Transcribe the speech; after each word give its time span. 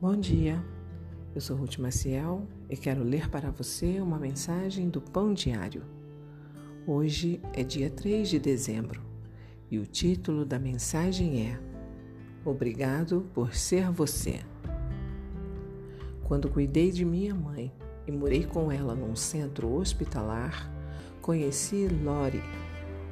Bom 0.00 0.16
dia, 0.16 0.64
eu 1.34 1.42
sou 1.42 1.54
Ruth 1.58 1.76
Maciel 1.76 2.48
e 2.70 2.74
quero 2.74 3.04
ler 3.04 3.28
para 3.28 3.50
você 3.50 4.00
uma 4.00 4.18
mensagem 4.18 4.88
do 4.88 4.98
Pão 4.98 5.34
Diário. 5.34 5.82
Hoje 6.86 7.38
é 7.52 7.62
dia 7.62 7.90
3 7.90 8.30
de 8.30 8.38
dezembro 8.38 9.02
e 9.70 9.78
o 9.78 9.84
título 9.84 10.46
da 10.46 10.58
mensagem 10.58 11.46
é 11.46 11.60
Obrigado 12.46 13.28
por 13.34 13.54
ser 13.54 13.90
você. 13.90 14.40
Quando 16.24 16.48
cuidei 16.48 16.90
de 16.90 17.04
minha 17.04 17.34
mãe 17.34 17.70
e 18.06 18.10
morei 18.10 18.44
com 18.44 18.72
ela 18.72 18.94
num 18.94 19.14
centro 19.14 19.70
hospitalar, 19.70 20.72
conheci 21.20 21.88
Lori, 21.88 22.42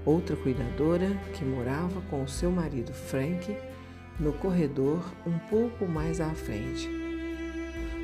outra 0.07 0.35
cuidadora 0.37 1.15
que 1.35 1.45
morava 1.45 2.01
com 2.09 2.23
o 2.23 2.29
seu 2.29 2.51
marido 2.51 2.95
Frank 2.95 3.55
no 4.19 4.33
corredor 4.33 5.03
um 5.27 5.39
pouco 5.51 5.87
mais 5.87 6.21
à 6.21 6.31
frente. 6.35 6.89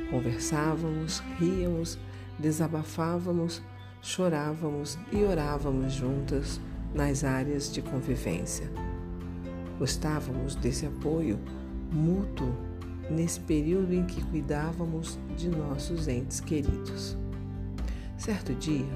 Conversávamos, 0.09 1.21
ríamos, 1.39 1.97
desabafávamos, 2.39 3.61
chorávamos 4.01 4.97
e 5.11 5.23
orávamos 5.23 5.93
juntas 5.93 6.59
nas 6.93 7.23
áreas 7.23 7.71
de 7.71 7.81
convivência. 7.81 8.69
Gostávamos 9.77 10.55
desse 10.55 10.85
apoio 10.85 11.39
mútuo 11.91 12.55
nesse 13.09 13.39
período 13.41 13.93
em 13.93 14.05
que 14.05 14.23
cuidávamos 14.25 15.19
de 15.37 15.49
nossos 15.49 16.07
entes 16.07 16.39
queridos. 16.39 17.17
Certo 18.17 18.53
dia, 18.55 18.87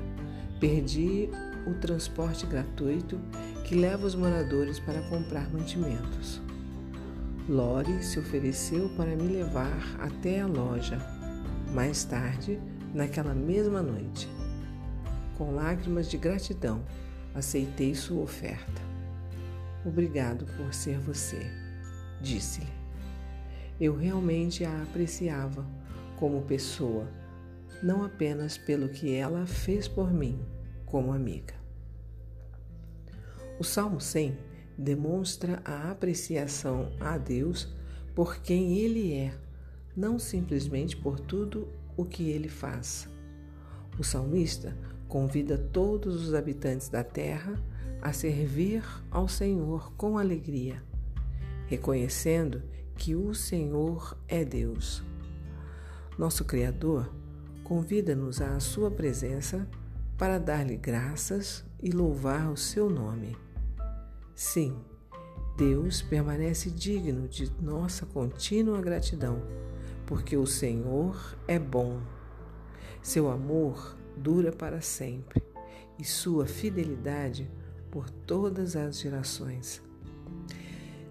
perdi 0.60 1.30
o 1.68 1.74
transporte 1.76 2.46
gratuito 2.46 3.20
que 3.66 3.76
leva 3.76 4.08
os 4.08 4.16
moradores 4.16 4.80
para 4.80 5.02
comprar 5.04 5.52
mantimentos. 5.52 6.42
Lori 7.50 8.04
se 8.04 8.20
ofereceu 8.20 8.90
para 8.90 9.16
me 9.16 9.28
levar 9.28 10.00
até 10.00 10.40
a 10.40 10.46
loja. 10.46 11.00
Mais 11.74 12.04
tarde, 12.04 12.62
naquela 12.94 13.34
mesma 13.34 13.82
noite, 13.82 14.30
com 15.36 15.56
lágrimas 15.56 16.08
de 16.08 16.16
gratidão, 16.16 16.86
aceitei 17.34 17.96
sua 17.96 18.22
oferta. 18.22 18.82
Obrigado 19.84 20.46
por 20.58 20.72
ser 20.72 21.00
você, 21.00 21.52
disse-lhe. 22.22 22.72
Eu 23.82 23.96
realmente 23.96 24.64
a 24.64 24.84
apreciava 24.84 25.66
como 26.18 26.44
pessoa, 26.44 27.08
não 27.82 28.04
apenas 28.04 28.60
pelo 28.60 28.90
que 28.90 29.16
ela 29.16 29.48
fez 29.48 29.88
por 29.88 30.14
mim 30.14 30.40
como 30.86 31.12
amiga. 31.12 31.56
O 33.60 33.64
Salmo 33.64 34.00
100 34.00 34.49
demonstra 34.80 35.62
a 35.66 35.92
apreciação 35.92 36.94
a 37.02 37.18
Deus 37.18 37.68
por 38.16 38.38
quem 38.38 38.78
Ele 38.78 39.14
é, 39.14 39.34
não 39.96 40.18
simplesmente 40.18 40.96
por 40.96 41.20
tudo 41.20 41.68
o 41.98 42.06
que 42.06 42.30
Ele 42.30 42.48
faz. 42.48 43.10
O 44.00 44.04
salmista 44.04 44.76
convida 45.10 45.58
todos 45.58 46.24
os 46.26 46.34
habitantes 46.34 46.88
da 46.88 47.04
terra 47.04 47.62
a 48.02 48.14
servir 48.14 48.82
ao 49.12 49.28
Senhor 49.28 49.92
com 49.98 50.18
alegria, 50.18 50.82
reconhecendo 51.68 52.64
que 52.96 53.16
o 53.16 53.34
Senhor 53.34 54.18
é 54.30 54.46
Deus. 54.46 55.04
Nosso 56.18 56.46
Criador 56.46 57.14
convida-nos 57.66 58.42
à 58.42 58.58
Sua 58.62 58.90
presença 58.90 59.68
para 60.18 60.38
dar-lhe 60.38 60.78
graças 60.78 61.66
e 61.82 61.92
louvar 61.92 62.50
o 62.50 62.58
seu 62.58 62.90
nome. 62.90 63.49
Sim, 64.40 64.74
Deus 65.58 66.02
permanece 66.02 66.70
digno 66.70 67.28
de 67.28 67.52
nossa 67.62 68.06
contínua 68.06 68.82
gratidão, 68.82 69.42
porque 70.06 70.38
o 70.38 70.48
Senhor 70.48 71.38
é 71.46 71.60
bom. 71.60 72.00
Seu 73.02 73.30
amor 73.30 73.98
dura 74.16 74.54
para 74.54 74.80
sempre 74.80 75.44
e 76.00 76.06
sua 76.06 76.46
fidelidade 76.46 77.52
por 77.92 78.10
todas 78.10 78.78
as 78.78 79.02
gerações. 79.02 79.82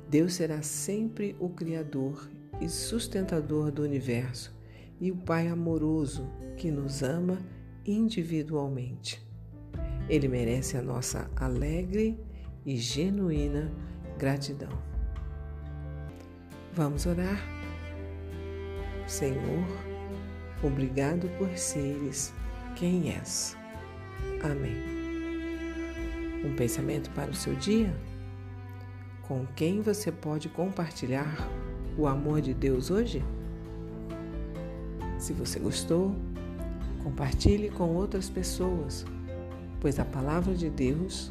Deus 0.08 0.32
será 0.32 0.62
sempre 0.62 1.36
o 1.38 1.50
Criador 1.50 2.30
e 2.62 2.66
sustentador 2.66 3.70
do 3.70 3.82
universo 3.82 4.56
e 4.98 5.12
o 5.12 5.16
Pai 5.18 5.48
amoroso 5.48 6.26
que 6.56 6.70
nos 6.70 7.02
ama 7.02 7.38
individualmente. 7.84 9.22
Ele 10.08 10.28
merece 10.28 10.78
a 10.78 10.82
nossa 10.82 11.30
alegre 11.36 12.18
e 12.64 12.76
genuína 12.76 13.70
gratidão. 14.18 14.70
Vamos 16.72 17.06
orar? 17.06 17.38
Senhor, 19.06 19.64
obrigado 20.62 21.28
por 21.38 21.48
seres 21.56 22.32
quem 22.76 23.12
és. 23.12 23.56
Amém. 24.42 24.76
Um 26.44 26.54
pensamento 26.54 27.10
para 27.10 27.30
o 27.30 27.34
seu 27.34 27.54
dia? 27.54 27.92
Com 29.22 29.46
quem 29.56 29.80
você 29.80 30.12
pode 30.12 30.48
compartilhar 30.48 31.48
o 31.96 32.06
amor 32.06 32.40
de 32.40 32.54
Deus 32.54 32.90
hoje? 32.90 33.24
Se 35.18 35.32
você 35.32 35.58
gostou, 35.58 36.14
compartilhe 37.02 37.70
com 37.70 37.94
outras 37.94 38.30
pessoas, 38.30 39.04
pois 39.80 39.98
a 39.98 40.04
palavra 40.04 40.54
de 40.54 40.70
Deus 40.70 41.30